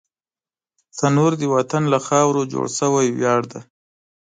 [0.97, 3.61] تنور د وطن له خاورو جوړ شوی ویاړ دی